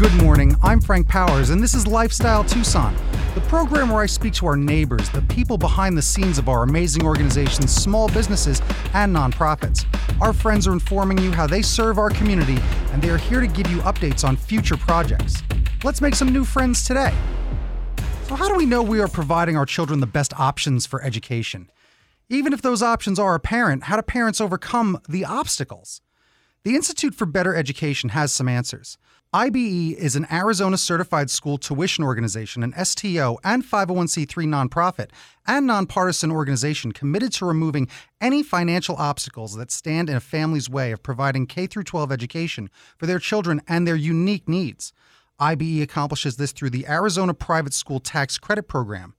[0.00, 0.56] Good morning.
[0.62, 2.96] I'm Frank Powers, and this is Lifestyle Tucson,
[3.34, 6.62] the program where I speak to our neighbors, the people behind the scenes of our
[6.62, 8.62] amazing organizations, small businesses,
[8.94, 9.84] and nonprofits.
[10.22, 12.56] Our friends are informing you how they serve our community,
[12.92, 15.42] and they are here to give you updates on future projects.
[15.84, 17.14] Let's make some new friends today.
[18.22, 21.70] So, how do we know we are providing our children the best options for education?
[22.30, 26.00] Even if those options are apparent, how do parents overcome the obstacles?
[26.62, 28.96] The Institute for Better Education has some answers.
[29.32, 35.10] IBE is an Arizona certified school tuition organization, an STO, and 501c3 nonprofit
[35.46, 37.86] and nonpartisan organization committed to removing
[38.20, 43.06] any financial obstacles that stand in a family's way of providing K 12 education for
[43.06, 44.92] their children and their unique needs.
[45.38, 49.14] IBE accomplishes this through the Arizona Private School Tax Credit Program.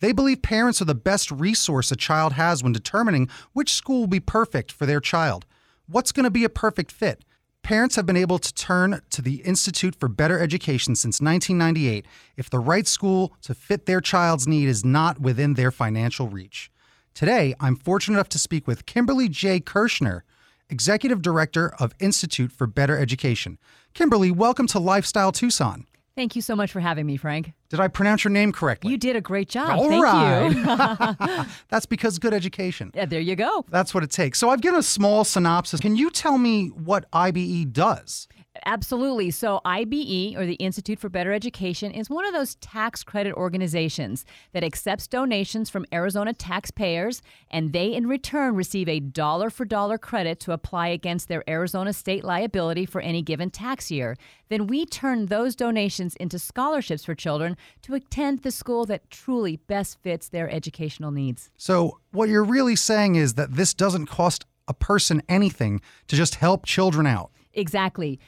[0.00, 4.08] They believe parents are the best resource a child has when determining which school will
[4.08, 5.46] be perfect for their child.
[5.86, 7.24] What's going to be a perfect fit?
[7.68, 12.48] Parents have been able to turn to the Institute for Better Education since 1998 if
[12.48, 16.70] the right school to fit their child's need is not within their financial reach.
[17.12, 19.60] Today, I'm fortunate enough to speak with Kimberly J.
[19.60, 20.24] Kirschner,
[20.70, 23.58] Executive Director of Institute for Better Education.
[23.92, 25.84] Kimberly, welcome to Lifestyle Tucson.
[26.18, 27.52] Thank you so much for having me, Frank.
[27.68, 28.90] Did I pronounce your name correctly?
[28.90, 29.78] You did a great job.
[29.78, 30.48] All Thank right.
[30.48, 31.46] you.
[31.68, 32.90] That's because good education.
[32.92, 33.64] yeah, there you go.
[33.68, 34.40] That's what it takes.
[34.40, 35.78] So I've given a small synopsis.
[35.78, 38.26] Can you tell me what IBE does?
[38.66, 39.30] Absolutely.
[39.30, 44.24] So, IBE, or the Institute for Better Education, is one of those tax credit organizations
[44.52, 49.98] that accepts donations from Arizona taxpayers, and they in return receive a dollar for dollar
[49.98, 54.16] credit to apply against their Arizona state liability for any given tax year.
[54.48, 59.56] Then we turn those donations into scholarships for children to attend the school that truly
[59.56, 61.50] best fits their educational needs.
[61.56, 66.36] So what you're really saying is that this doesn't cost a person anything to just
[66.36, 67.30] help children out.
[67.54, 68.20] Exactly.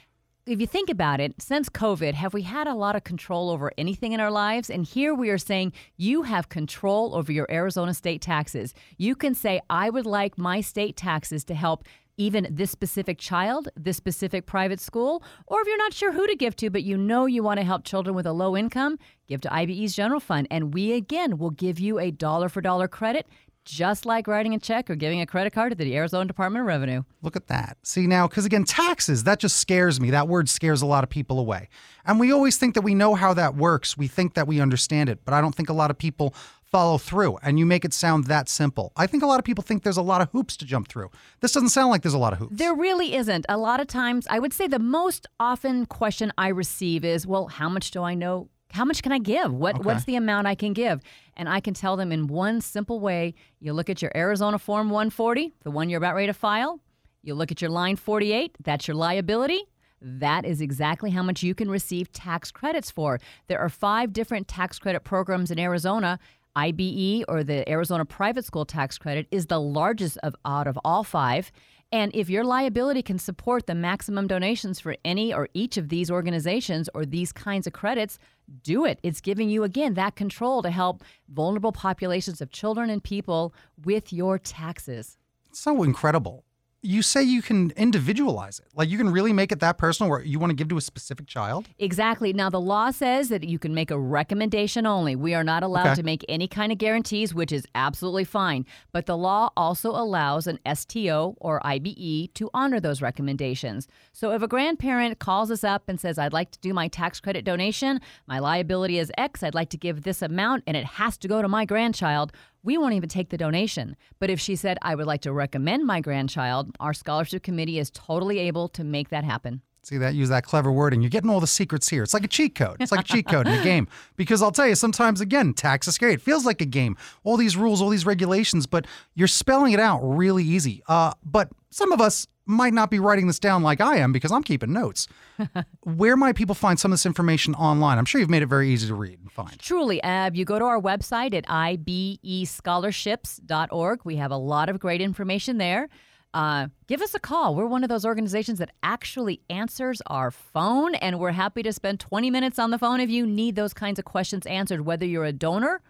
[0.51, 3.71] If you think about it, since COVID, have we had a lot of control over
[3.79, 4.69] anything in our lives?
[4.69, 8.75] And here we are saying you have control over your Arizona state taxes.
[8.99, 11.85] You can say, I would like my state taxes to help
[12.17, 16.35] even this specific child, this specific private school, or if you're not sure who to
[16.35, 19.41] give to, but you know you want to help children with a low income, give
[19.43, 20.49] to IBE's general fund.
[20.51, 23.29] And we again will give you a dollar for dollar credit
[23.71, 26.67] just like writing a check or giving a credit card to the Arizona Department of
[26.67, 27.03] Revenue.
[27.23, 27.77] Look at that.
[27.83, 30.11] See now, because again, taxes, that just scares me.
[30.11, 31.69] That word scares a lot of people away.
[32.05, 33.97] And we always think that we know how that works.
[33.97, 36.99] We think that we understand it, but I don't think a lot of people follow
[36.99, 37.37] through.
[37.43, 38.93] And you make it sound that simple.
[38.97, 41.11] I think a lot of people think there's a lot of hoops to jump through.
[41.41, 42.57] This doesn't sound like there's a lot of hoops.
[42.57, 43.45] There really isn't.
[43.49, 47.49] A lot of times, I would say the most often question I receive is, well,
[47.49, 48.49] how much do I know?
[48.73, 49.53] How much can I give?
[49.53, 49.83] What Okay.
[49.83, 51.01] what's the amount I can give?
[51.41, 53.33] And I can tell them in one simple way.
[53.61, 56.81] You look at your Arizona Form 140, the one you're about ready to file.
[57.23, 59.63] You look at your line 48, that's your liability.
[60.03, 63.21] That is exactly how much you can receive tax credits for.
[63.47, 66.19] There are five different tax credit programs in Arizona.
[66.57, 71.05] IBE, or the Arizona Private School Tax Credit, is the largest of out of all
[71.05, 71.51] five.
[71.93, 76.11] And if your liability can support the maximum donations for any or each of these
[76.11, 78.19] organizations or these kinds of credits,
[78.63, 79.01] do it.
[79.03, 83.53] It's giving you, again, that control to help vulnerable populations of children and people
[83.85, 85.19] with your taxes.
[85.53, 86.45] So incredible.
[86.83, 88.69] You say you can individualize it.
[88.75, 90.81] Like you can really make it that personal where you want to give to a
[90.81, 91.69] specific child.
[91.79, 92.33] Exactly.
[92.33, 95.15] Now, the law says that you can make a recommendation only.
[95.15, 95.95] We are not allowed Okay.
[95.97, 98.65] to make any kind of guarantees, which is absolutely fine.
[98.93, 103.87] But the law also allows an STO or IBE to honor those recommendations.
[104.13, 107.21] So if a grandparent calls us up and says, I'd like to do my tax
[107.21, 111.19] credit donation, my liability is X, I'd like to give this amount, and it has
[111.19, 113.97] to go to my grandchild, we won't even take the donation.
[114.19, 117.91] But if she said, I would like to recommend my grandchild, our scholarship committee is
[117.91, 119.63] totally able to make that happen.
[119.83, 120.15] See that?
[120.15, 121.01] Use that clever wording.
[121.01, 122.03] You're getting all the secrets here.
[122.03, 122.77] It's like a cheat code.
[122.81, 123.89] It's like a cheat code in a game.
[124.17, 126.13] Because I'll tell you, sometimes again, tax is scary.
[126.13, 126.99] It feels like a game.
[127.25, 130.83] All these rules, all these regulations, but you're spelling it out really easy.
[130.87, 134.31] Uh, but some of us might not be writing this down like I am because
[134.33, 135.07] I'm keeping notes.
[135.83, 137.99] Where might people find some of this information online?
[137.99, 139.59] I'm sure you've made it very easy to read and find.
[139.59, 144.01] Truly, Ab, you go to our website at ibescholarships.org.
[144.05, 145.89] We have a lot of great information there.
[146.33, 147.57] Uh, give us a call.
[147.57, 151.99] We're one of those organizations that actually answers our phone, and we're happy to spend
[151.99, 155.25] 20 minutes on the phone if you need those kinds of questions answered, whether you're
[155.25, 155.83] a donor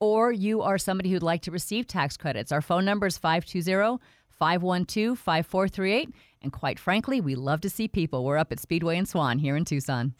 [0.00, 2.52] or you are somebody who'd like to receive tax credits.
[2.52, 3.98] Our phone number is 520
[4.38, 6.10] 512 5438.
[6.42, 8.24] And quite frankly, we love to see people.
[8.24, 10.14] We're up at Speedway and Swan here in Tucson.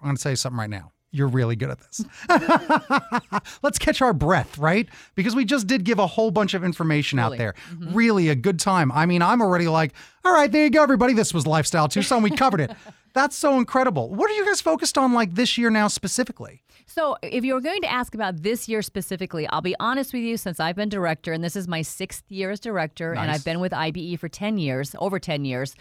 [0.00, 0.90] I'm going to tell you something right now.
[1.10, 2.04] You're really good at this.
[3.62, 4.88] Let's catch our breath, right?
[5.14, 7.38] Because we just did give a whole bunch of information out Really.
[7.38, 7.54] there.
[7.70, 7.94] Mm-hmm.
[7.94, 8.90] Really a good time.
[8.90, 9.92] I mean, I'm already like,
[10.24, 11.12] all right, there you go, everybody.
[11.12, 12.22] This was Lifestyle Tucson.
[12.22, 12.72] We covered it.
[13.14, 14.10] That's so incredible.
[14.10, 16.62] What are you guys focused on like this year now specifically?
[16.86, 20.36] So, if you're going to ask about this year specifically, I'll be honest with you
[20.36, 23.60] since I've been director, and this is my sixth year as director, and I've been
[23.60, 25.74] with IBE for 10 years, over 10 years.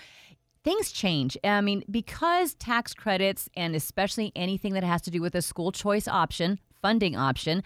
[0.64, 1.36] Things change.
[1.44, 5.74] I mean, because tax credits and especially anything that has to do with a school
[5.74, 7.64] choice option, funding option,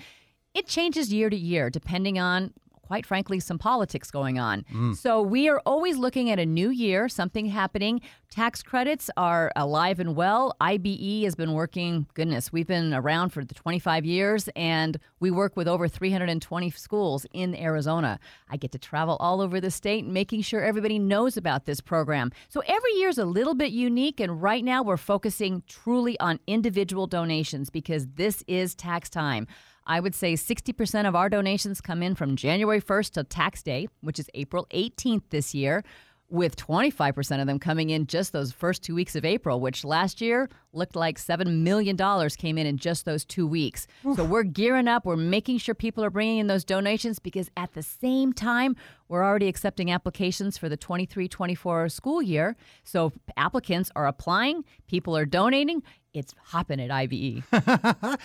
[0.55, 2.53] it changes year to year depending on
[2.87, 4.63] quite frankly some politics going on.
[4.73, 4.95] Mm.
[4.95, 7.99] So we are always looking at a new year, something happening.
[8.29, 10.55] Tax credits are alive and well.
[10.61, 15.57] IBE has been working, goodness, we've been around for the 25 years and we work
[15.57, 18.19] with over 320 schools in Arizona.
[18.49, 22.31] I get to travel all over the state making sure everybody knows about this program.
[22.47, 26.39] So every year is a little bit unique and right now we're focusing truly on
[26.47, 29.45] individual donations because this is tax time.
[29.87, 33.87] I would say 60% of our donations come in from January 1st to tax day,
[34.01, 35.83] which is April 18th this year,
[36.29, 40.19] with 25% of them coming in just those first two weeks of April, which last
[40.19, 41.97] year looked like $7 million
[42.37, 43.87] came in in just those two weeks.
[44.15, 45.05] So we're gearing up.
[45.05, 48.75] We're making sure people are bringing in those donations because at the same time,
[49.09, 52.55] we're already accepting applications for the 23 24 school year.
[52.83, 55.83] So applicants are applying, people are donating.
[56.13, 57.43] It's hopping at IBE.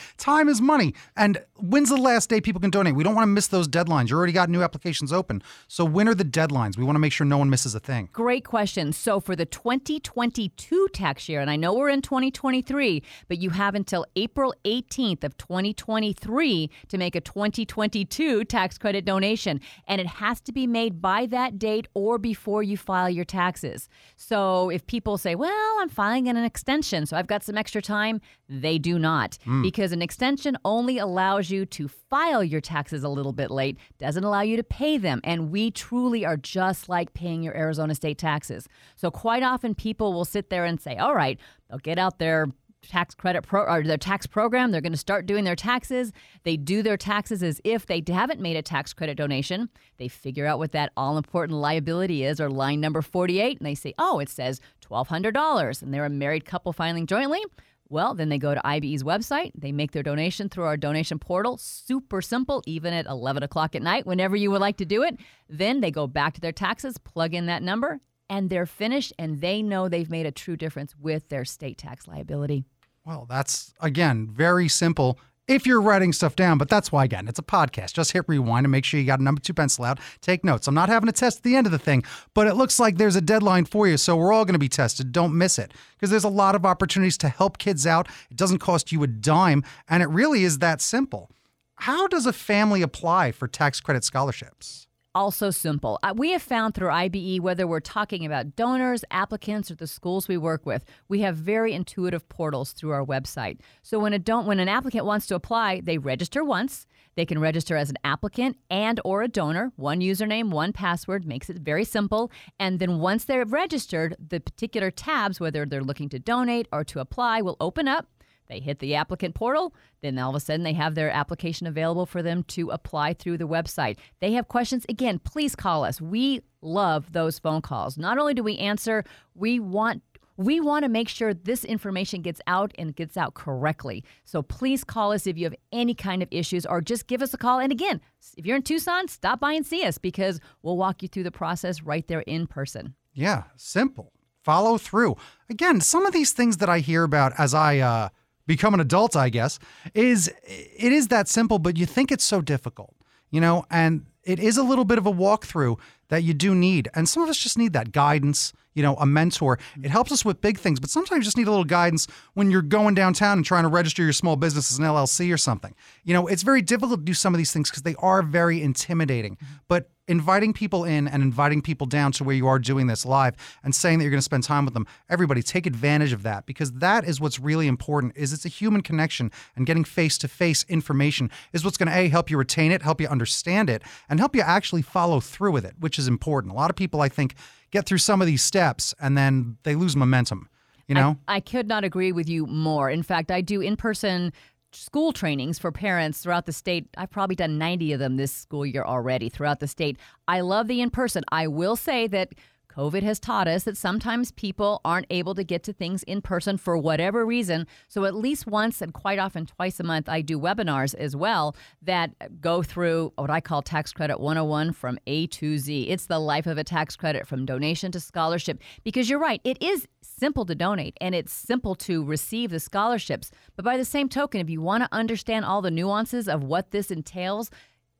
[0.16, 0.94] Time is money.
[1.14, 2.94] And when's the last day people can donate?
[2.94, 4.08] We don't want to miss those deadlines.
[4.08, 5.42] You already got new applications open.
[5.68, 6.78] So when are the deadlines?
[6.78, 8.08] We want to make sure no one misses a thing.
[8.10, 8.94] Great question.
[8.94, 12.00] So for the 2022 tax year, and I know we're in
[12.42, 19.04] 2023, but you have until April 18th of 2023 to make a 2022 tax credit
[19.04, 23.24] donation, and it has to be made by that date or before you file your
[23.24, 23.88] taxes.
[24.16, 27.80] So if people say, "Well, I'm filing in an extension, so I've got some extra
[27.80, 29.62] time," they do not, hmm.
[29.62, 34.24] because an extension only allows you to file your taxes a little bit late, doesn't
[34.24, 38.18] allow you to pay them, and we truly are just like paying your Arizona state
[38.18, 38.68] taxes.
[38.96, 41.38] So quite often people will sit there and say, "All right,
[41.68, 42.46] they'll get out their
[42.88, 44.70] tax credit pro or their tax program.
[44.70, 46.12] They're going to start doing their taxes.
[46.44, 49.68] They do their taxes as if they haven't made a tax credit donation.
[49.98, 53.74] They figure out what that all important liability is or line number 48 and they
[53.74, 57.42] say, "Oh, it says $1200." And they're a married couple filing jointly.
[57.88, 59.52] Well, then they go to IBE's website.
[59.54, 61.58] They make their donation through our donation portal.
[61.58, 65.18] Super simple, even at 11 o'clock at night, whenever you would like to do it.
[65.48, 69.40] Then they go back to their taxes, plug in that number, and they're finished, and
[69.40, 72.64] they know they've made a true difference with their state tax liability.
[73.04, 77.38] Well, that's again very simple if you're writing stuff down, but that's why again, it's
[77.38, 77.94] a podcast.
[77.94, 79.98] Just hit rewind and make sure you got a number two pencil out.
[80.20, 80.68] Take notes.
[80.68, 82.96] I'm not having a test at the end of the thing, but it looks like
[82.96, 85.12] there's a deadline for you, so we're all going to be tested.
[85.12, 88.08] Don't miss it because there's a lot of opportunities to help kids out.
[88.30, 91.30] It doesn't cost you a dime, and it really is that simple.
[91.76, 94.86] How does a family apply for tax credit scholarships?
[95.14, 95.98] Also simple.
[96.02, 100.28] Uh, We have found through IBE, whether we're talking about donors, applicants, or the schools
[100.28, 103.58] we work with, we have very intuitive portals through our website.
[103.82, 106.86] So when a don't when an applicant wants to apply, they register once.
[107.14, 109.72] They can register as an applicant and or a donor.
[109.76, 112.30] One username, one password makes it very simple.
[112.58, 117.00] And then once they're registered, the particular tabs, whether they're looking to donate or to
[117.00, 118.06] apply, will open up.
[118.52, 122.04] They hit the applicant portal, then all of a sudden they have their application available
[122.04, 123.96] for them to apply through the website.
[124.20, 126.02] They have questions, again, please call us.
[126.02, 127.96] We love those phone calls.
[127.96, 129.04] Not only do we answer,
[129.34, 130.02] we want
[130.36, 134.02] we want to make sure this information gets out and gets out correctly.
[134.24, 137.34] So please call us if you have any kind of issues or just give us
[137.34, 137.60] a call.
[137.60, 138.00] And again,
[138.36, 141.30] if you're in Tucson, stop by and see us because we'll walk you through the
[141.30, 142.94] process right there in person.
[143.12, 144.12] Yeah, simple.
[144.42, 145.16] Follow through.
[145.48, 148.08] Again, some of these things that I hear about as I uh,
[148.46, 149.58] become an adult, I guess,
[149.94, 152.94] is it is that simple, but you think it's so difficult,
[153.30, 156.88] you know, and it is a little bit of a walkthrough that you do need.
[156.94, 159.58] And some of us just need that guidance, you know, a mentor.
[159.82, 162.50] It helps us with big things, but sometimes you just need a little guidance when
[162.50, 165.74] you're going downtown and trying to register your small business as an LLC or something.
[166.04, 168.62] You know, it's very difficult to do some of these things because they are very
[168.62, 169.36] intimidating.
[169.36, 169.54] Mm-hmm.
[169.68, 173.36] But inviting people in and inviting people down to where you are doing this live
[173.62, 176.44] and saying that you're going to spend time with them everybody take advantage of that
[176.44, 180.26] because that is what's really important is it's a human connection and getting face to
[180.26, 183.82] face information is what's going to a help you retain it help you understand it
[184.08, 187.00] and help you actually follow through with it which is important a lot of people
[187.00, 187.34] i think
[187.72, 190.48] get through some of these steps and then they lose momentum
[190.86, 192.90] you know I, I could not agree with you more.
[192.90, 194.32] In fact, I do in person
[194.72, 196.88] school trainings for parents throughout the state.
[196.96, 199.98] I've probably done 90 of them this school year already throughout the state.
[200.28, 201.24] I love the in person.
[201.30, 202.30] I will say that
[202.76, 206.56] COVID has taught us that sometimes people aren't able to get to things in person
[206.56, 207.66] for whatever reason.
[207.88, 211.54] So, at least once and quite often twice a month, I do webinars as well
[211.82, 215.88] that go through what I call Tax Credit 101 from A to Z.
[215.90, 218.60] It's the life of a tax credit from donation to scholarship.
[218.84, 223.30] Because you're right, it is simple to donate and it's simple to receive the scholarships.
[223.56, 226.70] But by the same token, if you want to understand all the nuances of what
[226.70, 227.50] this entails,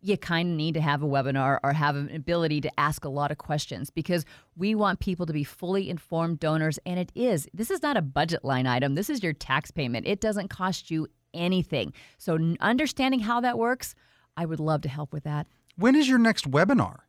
[0.03, 3.09] you kind of need to have a webinar or have an ability to ask a
[3.09, 4.25] lot of questions because
[4.57, 6.79] we want people to be fully informed donors.
[6.85, 10.07] And it is, this is not a budget line item, this is your tax payment.
[10.07, 11.93] It doesn't cost you anything.
[12.19, 13.95] So, understanding how that works,
[14.37, 15.47] I would love to help with that.
[15.77, 17.01] When is your next webinar?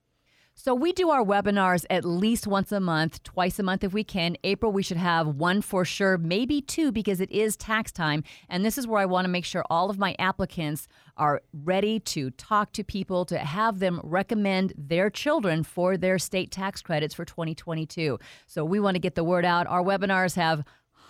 [0.55, 4.03] So we do our webinars at least once a month, twice a month if we
[4.03, 4.38] can.
[4.43, 8.24] April, we should have one for sure, maybe two because it is tax time.
[8.50, 12.00] And this is where I want to make sure all of my applicants are ready
[12.01, 17.15] to talk to people, to have them recommend their children for their state tax credits
[17.15, 18.19] for 2022.
[18.45, 19.65] So we want to get the word out.
[19.65, 20.63] Our webinars have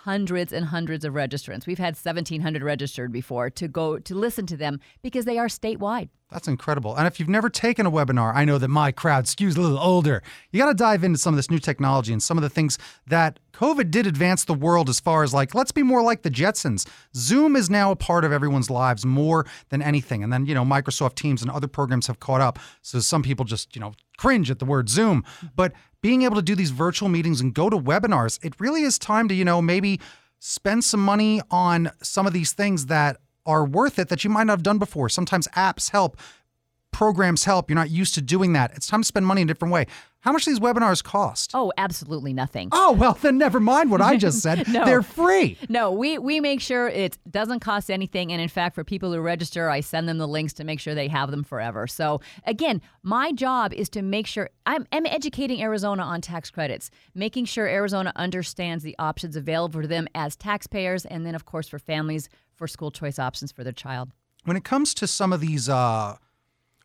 [0.04, 1.66] hundreds and hundreds of registrants.
[1.66, 6.10] We've had 1,700 registered before to go to listen to them because they are statewide.
[6.30, 6.94] That's incredible.
[6.94, 9.78] And if you've never taken a webinar, I know that my crowd skews a little
[9.78, 10.22] older.
[10.50, 12.76] You got to dive into some of this new technology and some of the things
[13.06, 16.30] that COVID did advance the world as far as like, let's be more like the
[16.30, 16.86] Jetsons.
[17.14, 20.22] Zoom is now a part of everyone's lives more than anything.
[20.22, 22.58] And then, you know, Microsoft Teams and other programs have caught up.
[22.82, 25.24] So some people just, you know, cringe at the word Zoom.
[25.56, 25.72] But
[26.04, 29.26] being able to do these virtual meetings and go to webinars, it really is time
[29.26, 29.98] to, you know, maybe
[30.38, 34.44] spend some money on some of these things that are worth it that you might
[34.44, 35.08] not have done before.
[35.08, 36.18] Sometimes apps help,
[36.90, 37.70] programs help.
[37.70, 38.72] You're not used to doing that.
[38.76, 39.86] It's time to spend money in a different way.
[40.24, 41.50] How much do these webinars cost?
[41.52, 42.70] Oh, absolutely nothing.
[42.72, 44.66] Oh, well, then never mind what I just said.
[44.72, 44.86] no.
[44.86, 45.58] They're free.
[45.68, 48.32] No, we, we make sure it doesn't cost anything.
[48.32, 50.94] And in fact, for people who register, I send them the links to make sure
[50.94, 51.86] they have them forever.
[51.86, 56.90] So, again, my job is to make sure I'm, I'm educating Arizona on tax credits,
[57.14, 61.68] making sure Arizona understands the options available to them as taxpayers, and then, of course,
[61.68, 64.10] for families for school choice options for their child.
[64.44, 66.16] When it comes to some of these, uh,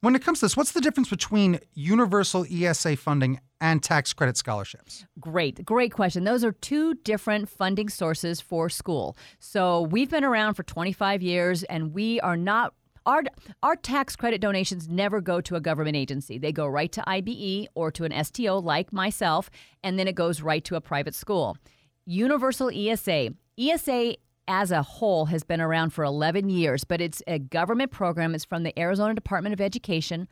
[0.01, 4.37] when it comes to this, what's the difference between universal ESA funding and tax credit
[4.37, 5.05] scholarships?
[5.19, 6.23] Great, great question.
[6.23, 9.17] Those are two different funding sources for school.
[9.39, 12.73] So we've been around for 25 years and we are not.
[13.05, 13.23] Our,
[13.63, 16.37] our tax credit donations never go to a government agency.
[16.37, 19.49] They go right to IBE or to an STO like myself,
[19.83, 21.57] and then it goes right to a private school.
[22.05, 23.33] Universal ESA.
[23.57, 24.15] ESA
[24.49, 28.33] as a whole has been around for 11 years, but it's a government program.
[28.33, 30.27] It's from the Arizona Department of Education.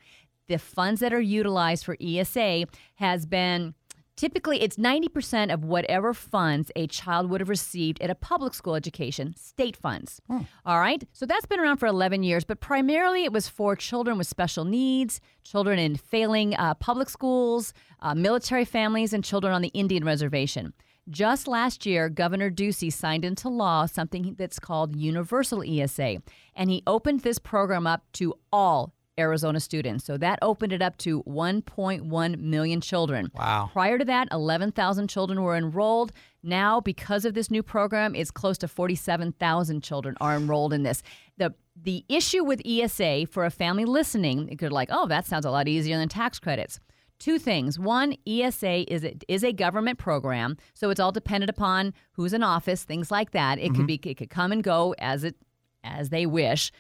[0.48, 3.76] The funds that are utilized for ESA has been
[4.16, 8.74] typically it's 90% of whatever funds a child would have received at a public school
[8.74, 10.20] education, state funds.
[10.28, 10.40] Hmm.
[10.66, 11.04] All right?
[11.14, 14.66] So that's been around for 11 years, but primarily it was for children with special
[14.66, 17.72] needs, children in failing uh, public schools,
[18.02, 20.74] uh, military families, and children on the Indian reservation.
[21.10, 26.18] Just last year, Governor Ducey signed into law something that's called Universal ESA,
[26.56, 30.06] and he opened this program up to all Arizona students.
[30.06, 33.32] So that opened it up to 1.1 million children.
[33.34, 33.70] Wow.
[33.74, 36.12] Prior to that, 11,000 children were enrolled.
[36.44, 41.04] Now, because of this new program, it's close to 47,000 children are enrolled in this.
[41.38, 45.46] The the issue with ESA for a family listening, it could like, oh, that sounds
[45.46, 46.80] a lot easier than tax credits.
[47.20, 47.80] Two things.
[47.80, 52.44] One, ESA is a, is a government program, so it's all dependent upon who's in
[52.44, 53.58] office, things like that.
[53.58, 53.76] It mm-hmm.
[53.76, 55.36] could be it could come and go as it
[55.84, 56.72] as they wish.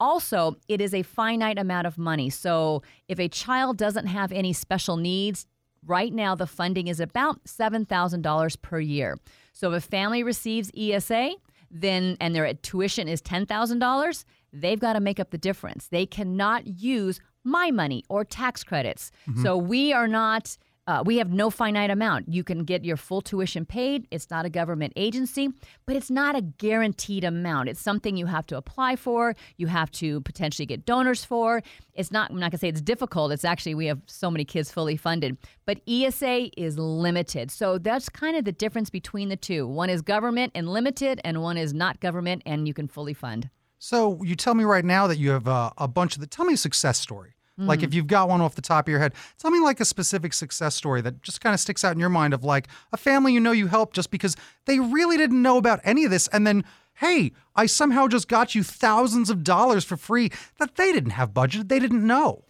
[0.00, 2.30] Also, it is a finite amount of money.
[2.30, 5.46] So if a child doesn't have any special needs,
[5.86, 9.18] right now the funding is about $7,000 per year.
[9.52, 11.34] So if a family receives ESA,
[11.70, 15.88] then and their tuition is $10,000, they've got to make up the difference.
[15.88, 19.10] They cannot use my money or tax credits.
[19.28, 19.42] Mm-hmm.
[19.42, 20.56] So we are not.
[20.88, 22.28] Uh, we have no finite amount.
[22.28, 24.08] You can get your full tuition paid.
[24.10, 25.48] It's not a government agency,
[25.86, 27.68] but it's not a guaranteed amount.
[27.68, 29.36] It's something you have to apply for.
[29.58, 31.62] You have to potentially get donors for.
[31.94, 33.30] It's not, I'm not going to say it's difficult.
[33.30, 37.52] It's actually, we have so many kids fully funded, but ESA is limited.
[37.52, 39.68] So that's kind of the difference between the two.
[39.68, 43.50] One is government and limited, and one is not government and you can fully fund.
[43.82, 46.28] So you tell me right now that you have uh, a bunch of the.
[46.28, 47.34] Tell me a success story.
[47.58, 47.66] Mm.
[47.66, 49.84] Like if you've got one off the top of your head, tell me like a
[49.84, 52.96] specific success story that just kind of sticks out in your mind of like a
[52.96, 54.36] family you know you helped just because
[54.66, 58.54] they really didn't know about any of this, and then hey, I somehow just got
[58.54, 62.44] you thousands of dollars for free that they didn't have budgeted, they didn't know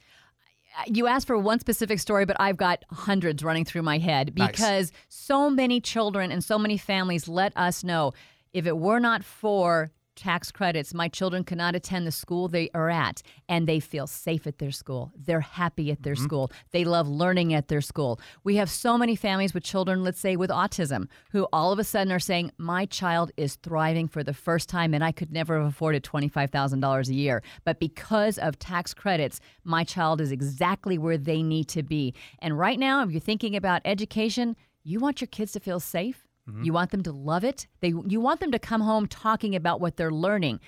[0.86, 4.90] you asked for one specific story, but I've got hundreds running through my head because
[4.90, 5.00] nice.
[5.08, 8.14] so many children and so many families let us know
[8.54, 10.94] if it were not for tax credits.
[10.94, 14.70] My children cannot attend the school they are at, and they feel safe at their
[14.70, 15.12] school.
[15.16, 16.24] They're happy at their mm-hmm.
[16.24, 16.52] school.
[16.70, 18.20] They love learning at their school.
[18.44, 21.84] We have so many families with children, let's say with autism, who all of a
[21.84, 25.58] sudden are saying, My child is thriving for the first time, and I could never
[25.58, 27.42] have afforded $25,000 a year.
[27.64, 32.14] But because of tax credits, my child is exactly where they need to be.
[32.40, 36.26] And right now, if you're thinking about education, you want your kids to feel safe.
[36.48, 36.64] Mm-hmm.
[36.64, 37.66] You want them to love it.
[37.80, 40.60] They you want them to come home talking about what they're learning.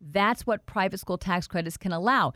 [0.00, 2.34] That's what private school tax credits can allow.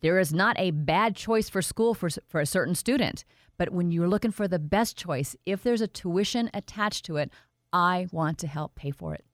[0.00, 3.24] There is not a bad choice for school for for a certain student,
[3.58, 7.30] but when you're looking for the best choice, if there's a tuition attached to it,
[7.72, 9.24] I want to help pay for it.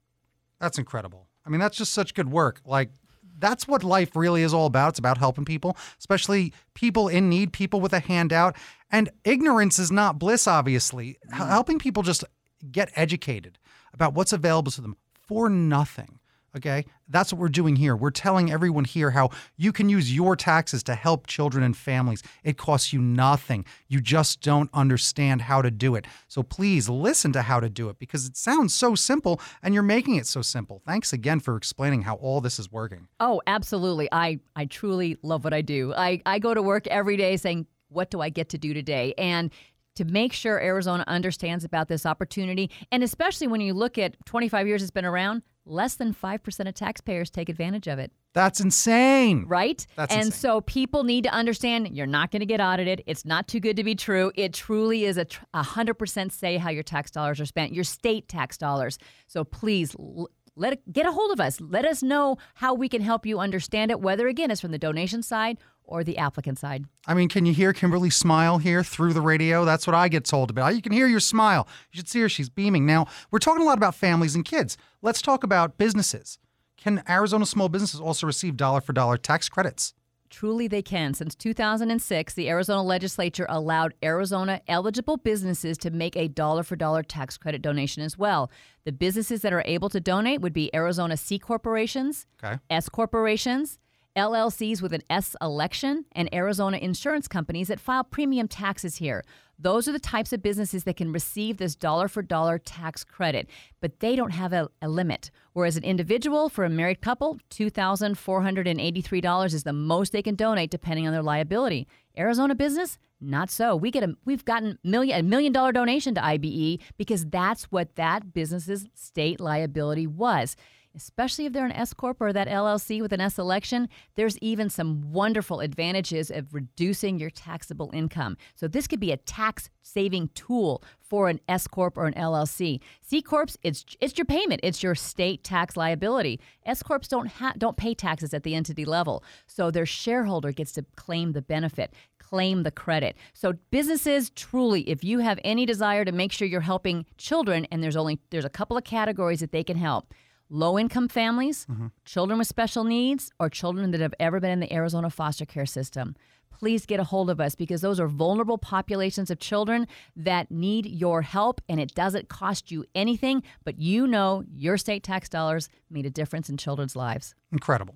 [0.59, 1.27] That's incredible.
[1.45, 2.61] I mean, that's just such good work.
[2.65, 2.89] Like,
[3.37, 4.89] that's what life really is all about.
[4.89, 8.55] It's about helping people, especially people in need, people with a handout.
[8.89, 11.09] And ignorance is not bliss, obviously.
[11.09, 11.49] H- mm-hmm.
[11.49, 12.23] helping people just
[12.71, 13.57] get educated
[13.93, 16.19] about what's available to them for nothing.
[16.55, 16.85] Okay.
[17.09, 17.95] That's what we're doing here.
[17.95, 22.21] We're telling everyone here how you can use your taxes to help children and families.
[22.43, 23.65] It costs you nothing.
[23.87, 26.05] You just don't understand how to do it.
[26.27, 29.81] So please listen to how to do it because it sounds so simple and you're
[29.81, 30.79] making it so simple.
[30.85, 33.07] Thanks again for explaining how all this is working.
[33.19, 34.07] Oh, absolutely.
[34.11, 35.91] I, I truly love what I do.
[35.95, 39.13] I, I go to work every day saying, what do I get to do today?
[39.17, 39.51] And
[39.95, 44.67] to make sure Arizona understands about this opportunity, and especially when you look at 25
[44.67, 49.45] years it's been around, less than 5% of taxpayers take advantage of it, That's insane.
[49.47, 49.85] right?
[49.95, 50.39] That's and insane.
[50.39, 53.01] so people need to understand you're not going to get audited.
[53.05, 54.31] It's not too good to be true.
[54.35, 58.27] It truly is a tr- 100% say how your tax dollars are spent, your state
[58.27, 58.97] tax dollars.
[59.27, 61.59] So please l- let get a hold of us.
[61.59, 64.77] Let us know how we can help you understand it, whether again it's from the
[64.77, 66.85] donation side or the applicant side.
[67.07, 69.65] I mean, can you hear Kimberly smile here through the radio?
[69.65, 70.75] That's what I get told about.
[70.75, 71.67] You can hear your smile.
[71.91, 72.29] You should see her.
[72.29, 72.85] She's beaming.
[72.85, 74.77] Now, we're talking a lot about families and kids.
[75.01, 76.39] Let's talk about businesses.
[76.77, 79.93] Can Arizona small businesses also receive dollar for dollar tax credits?
[80.33, 81.13] Truly, they can.
[81.13, 87.03] Since 2006, the Arizona legislature allowed Arizona eligible businesses to make a dollar for dollar
[87.03, 88.49] tax credit donation as well.
[88.83, 92.57] The businesses that are able to donate would be Arizona C corporations, Okay.
[92.71, 93.77] S corporations,
[94.15, 99.23] LLCs with an S election, and Arizona insurance companies that file premium taxes here.
[99.59, 103.47] Those are the types of businesses that can receive this dollar for dollar tax credit,
[103.81, 105.29] but they don't have a, a limit.
[105.53, 111.07] Whereas an individual for a married couple, $2,483 is the most they can donate depending
[111.07, 111.87] on their liability.
[112.17, 113.75] Arizona business, not so.
[113.75, 117.95] We get a we've gotten million a million dollar donation to IBE because that's what
[117.95, 120.55] that business's state liability was
[120.95, 124.69] especially if they're an S corp or that LLC with an S election, there's even
[124.69, 128.37] some wonderful advantages of reducing your taxable income.
[128.55, 132.79] So this could be a tax saving tool for an S corp or an LLC.
[133.01, 136.39] C corps, it's it's your payment, it's your state tax liability.
[136.65, 140.71] S corps don't ha- don't pay taxes at the entity level, so their shareholder gets
[140.73, 143.15] to claim the benefit claim the credit.
[143.33, 147.83] So businesses truly if you have any desire to make sure you're helping children and
[147.83, 150.13] there's only there's a couple of categories that they can help
[150.53, 151.87] low income families, mm-hmm.
[152.05, 155.65] children with special needs, or children that have ever been in the Arizona foster care
[155.65, 156.15] system.
[156.51, 160.85] Please get a hold of us because those are vulnerable populations of children that need
[160.85, 165.67] your help, and it doesn't cost you anything, but you know your state tax dollars
[165.89, 167.33] made a difference in children's lives.
[167.51, 167.95] Incredible.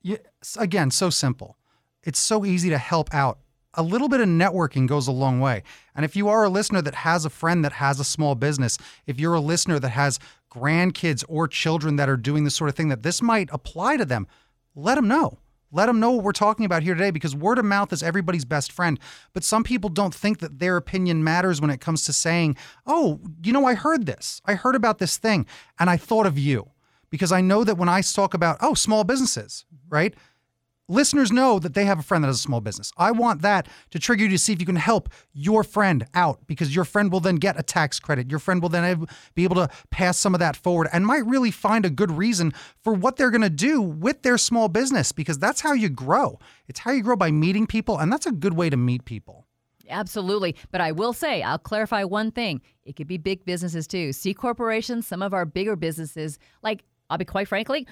[0.00, 0.18] Yeah,
[0.56, 1.58] again, so simple.
[2.04, 3.40] It's so easy to help out.
[3.74, 5.62] A little bit of networking goes a long way.
[5.94, 8.78] And if you are a listener that has a friend that has a small business,
[9.06, 10.18] if you're a listener that has
[10.56, 14.04] grandkids or children that are doing this sort of thing, that this might apply to
[14.04, 14.26] them,
[14.74, 15.38] let them know.
[15.72, 18.44] Let them know what we're talking about here today because word of mouth is everybody's
[18.44, 18.98] best friend.
[19.32, 23.20] But some people don't think that their opinion matters when it comes to saying, oh,
[23.42, 24.40] you know, I heard this.
[24.46, 25.44] I heard about this thing
[25.78, 26.70] and I thought of you
[27.10, 30.14] because I know that when I talk about, oh, small businesses, right?
[30.88, 32.92] Listeners know that they have a friend that has a small business.
[32.96, 36.46] I want that to trigger you to see if you can help your friend out
[36.46, 38.30] because your friend will then get a tax credit.
[38.30, 41.50] Your friend will then be able to pass some of that forward and might really
[41.50, 42.52] find a good reason
[42.84, 46.38] for what they're going to do with their small business because that's how you grow.
[46.68, 49.46] It's how you grow by meeting people, and that's a good way to meet people.
[49.88, 50.54] Absolutely.
[50.70, 52.60] But I will say, I'll clarify one thing.
[52.84, 54.12] It could be big businesses too.
[54.12, 57.86] C corporations, some of our bigger businesses, like I'll be quite frankly,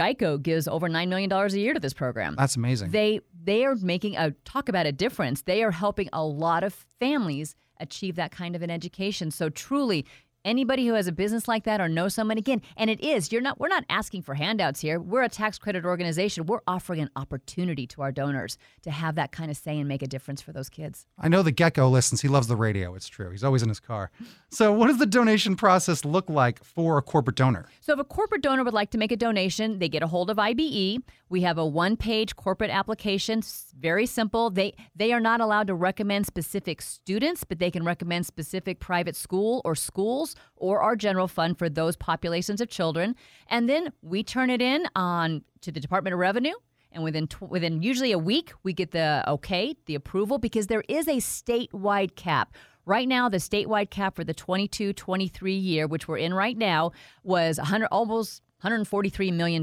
[0.00, 2.34] Geico gives over $9 million a year to this program.
[2.36, 2.90] That's amazing.
[2.90, 5.42] They they are making a talk about a difference.
[5.42, 9.30] They are helping a lot of families achieve that kind of an education.
[9.30, 10.06] So truly,
[10.44, 13.40] anybody who has a business like that or knows someone again and it is you're
[13.40, 17.10] not we're not asking for handouts here we're a tax credit organization we're offering an
[17.16, 20.52] opportunity to our donors to have that kind of say and make a difference for
[20.52, 22.20] those kids I know the gecko listens.
[22.22, 22.94] He loves the radio.
[22.94, 23.30] It's true.
[23.30, 24.10] He's always in his car.
[24.50, 27.68] So, what does the donation process look like for a corporate donor?
[27.80, 30.30] So, if a corporate donor would like to make a donation, they get a hold
[30.30, 31.02] of IBE.
[31.28, 33.42] We have a one-page corporate application.
[33.78, 34.50] Very simple.
[34.50, 39.16] They they are not allowed to recommend specific students, but they can recommend specific private
[39.16, 43.16] school or schools or our general fund for those populations of children.
[43.48, 46.54] And then we turn it in on to the Department of Revenue.
[46.92, 50.82] And within tw- within usually a week, we get the okay, the approval, because there
[50.88, 52.54] is a statewide cap.
[52.90, 56.90] Right now, the statewide cap for the 22 23 year, which we're in right now,
[57.22, 59.62] was 100, almost $143 million.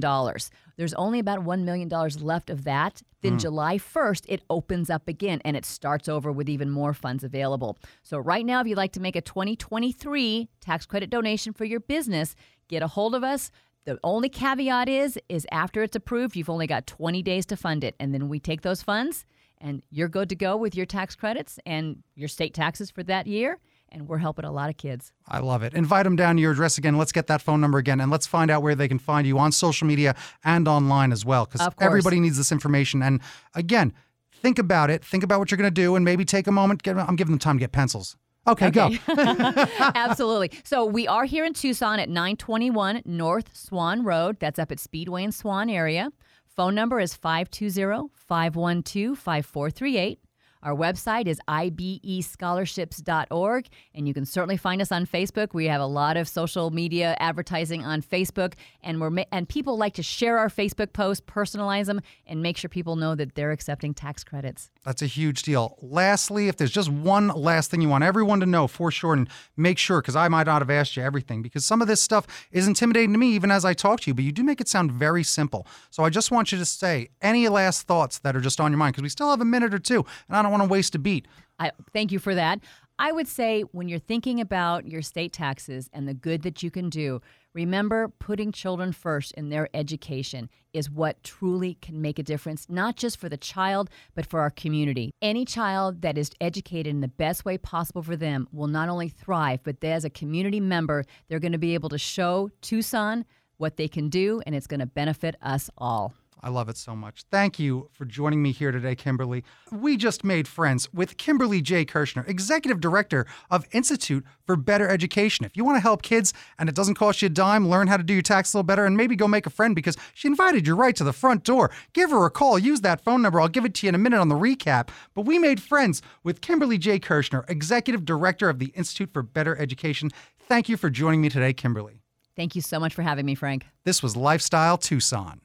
[0.77, 3.01] There's only about $1 million left of that.
[3.21, 3.39] Then hmm.
[3.39, 7.77] July 1st, it opens up again and it starts over with even more funds available.
[8.01, 11.81] So, right now, if you'd like to make a 2023 tax credit donation for your
[11.81, 12.33] business,
[12.69, 13.51] get a hold of us.
[13.83, 17.83] The only caveat is is after it's approved, you've only got 20 days to fund
[17.83, 19.25] it and then we take those funds
[19.59, 23.27] and you're good to go with your tax credits and your state taxes for that
[23.27, 25.11] year and we're helping a lot of kids.
[25.27, 25.73] I love it.
[25.73, 26.97] Invite them down to your address again.
[26.97, 29.37] Let's get that phone number again and let's find out where they can find you
[29.39, 33.01] on social media and online as well because everybody needs this information.
[33.01, 33.21] And
[33.55, 33.93] again,
[34.33, 35.03] think about it.
[35.03, 36.83] Think about what you're going to do and maybe take a moment.
[36.83, 38.17] Get, I'm giving them time to get pencils.
[38.47, 38.91] Okay, go.
[39.09, 40.51] Absolutely.
[40.63, 44.37] So we are here in Tucson at 921 North Swan Road.
[44.39, 46.11] That's up at Speedway and Swan area.
[46.57, 50.19] Phone number is 520 512 5438.
[50.63, 55.53] Our website is ibescholarships.org, and you can certainly find us on Facebook.
[55.53, 59.93] We have a lot of social media advertising on Facebook, and we're and people like
[59.93, 63.93] to share our Facebook posts, personalize them, and make sure people know that they're accepting
[63.93, 64.71] tax credits.
[64.87, 65.77] That's a huge deal.
[65.81, 69.27] Lastly, if there's just one last thing you want everyone to know for sure, and
[69.57, 72.25] make sure, because I might not have asked you everything, because some of this stuff
[72.53, 74.69] is intimidating to me even as I talk to you, but you do make it
[74.69, 75.67] sound very simple.
[75.89, 78.77] So I just want you to say any last thoughts that are just on your
[78.77, 80.95] mind, because we still have a minute or two, and I don't want to waste
[80.95, 81.27] a beat.
[81.59, 82.61] I thank you for that.
[82.97, 86.71] I would say when you're thinking about your state taxes and the good that you
[86.71, 87.21] can do,
[87.57, 92.95] remember putting children first in their education is what truly can make a difference, not
[92.95, 95.11] just for the child, but for our community.
[95.23, 99.09] Any child that is educated in the best way possible for them will not only
[99.09, 103.25] thrive, but as a community member, they're going to be able to show Tucson
[103.57, 106.13] what they can do, and it's going to benefit us all.
[106.41, 107.23] I love it so much.
[107.31, 109.43] Thank you for joining me here today, Kimberly.
[109.71, 111.85] We just made friends with Kimberly J.
[111.85, 115.45] Kirshner, Executive Director of Institute for Better Education.
[115.45, 117.97] If you want to help kids and it doesn't cost you a dime, learn how
[117.97, 120.27] to do your tax a little better, and maybe go make a friend because she
[120.27, 121.71] invited you right to the front door.
[121.93, 122.59] Give her a call.
[122.59, 123.41] Use that phone number.
[123.41, 124.89] I'll give it to you in a minute on the recap.
[125.15, 126.99] But we made friends with Kimberly J.
[126.99, 130.11] Kirshner, Executive Director of the Institute for Better Education.
[130.39, 132.01] Thank you for joining me today, Kimberly.
[132.35, 133.65] Thank you so much for having me, Frank.
[133.83, 135.41] This was Lifestyle Tucson.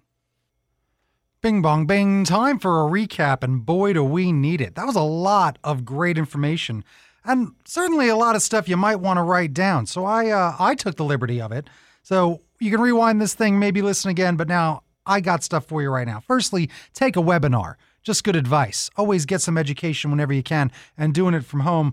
[1.43, 4.77] Bing bong bing, time for a recap, and boy, do we need it.
[4.77, 6.85] That was a lot of great information,
[7.25, 9.87] and certainly a lot of stuff you might want to write down.
[9.87, 11.69] So I, uh, I took the liberty of it.
[12.05, 15.83] So you can rewind this thing, maybe listen again, but now I got stuff for
[15.83, 16.21] you right now.
[16.21, 17.75] Firstly, take a webinar.
[18.05, 18.89] Just good advice.
[18.97, 21.93] Always get some education whenever you can, and doing it from home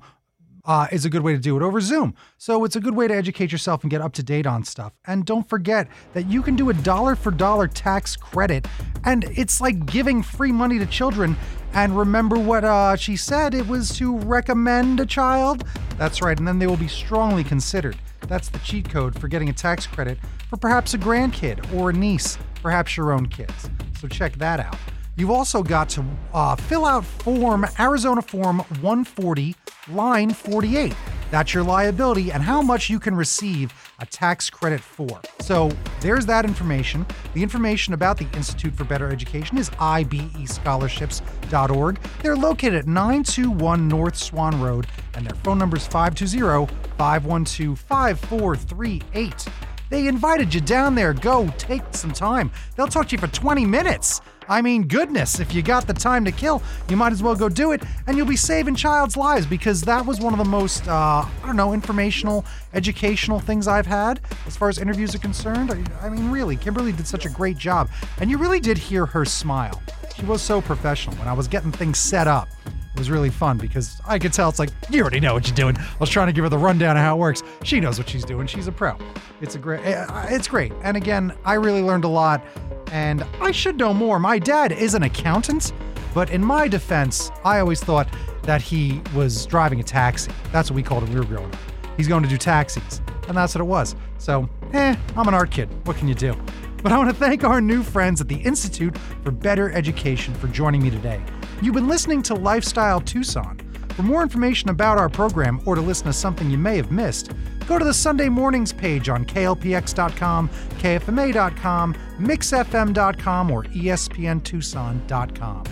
[0.70, 2.14] uh, is a good way to do it over Zoom.
[2.38, 4.94] So it's a good way to educate yourself and get up to date on stuff.
[5.08, 8.68] And don't forget that you can do a dollar for dollar tax credit,
[9.04, 11.36] and it's like giving free money to children.
[11.74, 15.66] And remember what uh, she said it was to recommend a child?
[15.98, 17.98] That's right, and then they will be strongly considered.
[18.28, 21.94] That's the cheat code for getting a tax credit for perhaps a grandkid or a
[21.94, 23.70] niece, perhaps your own kids.
[24.00, 24.78] So check that out.
[25.20, 29.54] You've also got to uh, fill out form Arizona Form 140,
[29.90, 30.96] line 48.
[31.30, 35.20] That's your liability and how much you can receive a tax credit for.
[35.42, 37.06] So there's that information.
[37.34, 42.00] The information about the Institute for Better Education is ibescholarships.org.
[42.24, 49.48] They're located at 921 North Swan Road, and their phone number is 520 512 5438.
[49.90, 51.14] They invited you down there.
[51.14, 52.52] Go take some time.
[52.78, 54.22] They'll talk to you for 20 minutes.
[54.50, 57.50] I mean, goodness, if you got the time to kill, you might as well go
[57.50, 60.88] do it, and you'll be saving child's lives because that was one of the most,
[60.88, 65.72] uh, I don't know, informational, educational things I've had as far as interviews are concerned.
[65.72, 69.06] I, I mean, really, Kimberly did such a great job, and you really did hear
[69.06, 69.80] her smile.
[70.16, 72.50] She was so professional when I was getting things set up.
[72.98, 75.78] Was really fun because I could tell it's like, you already know what you're doing.
[75.78, 77.44] I was trying to give her the rundown of how it works.
[77.64, 78.46] She knows what she's doing.
[78.48, 78.98] She's a pro.
[79.42, 80.74] It's a great, uh, it's great.
[80.84, 82.44] And again, I really learned a lot
[82.92, 84.20] and I should know more.
[84.20, 85.72] My dad is an accountant,
[86.14, 88.10] but in my defense, I always thought
[88.44, 90.32] that he was driving a taxi.
[90.52, 91.14] That's what we called him.
[91.14, 91.60] we were growing up.
[91.96, 93.02] He's going to do taxis.
[93.28, 93.96] and that's what it was.
[94.18, 95.70] So, eh, I'm an art kid.
[95.86, 96.36] What can you do?
[96.82, 100.48] But I want to thank our new friends at the Institute for Better Education for
[100.48, 101.22] joining me today.
[101.62, 103.60] You've been listening to Lifestyle Tucson.
[103.90, 107.34] For more information about our program or to listen to something you may have missed,
[107.68, 115.64] go to the Sunday Mornings page on klpx.com, kfma.com, mixfm.com, or espntucson.com.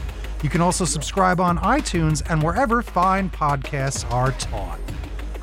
[0.43, 4.79] You can also subscribe on iTunes and wherever fine podcasts are taught.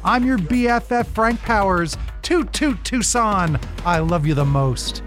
[0.04, 1.96] I'm your BFF Frank Powers.
[2.20, 3.58] Toot toot Tucson.
[3.86, 5.02] I love you the most.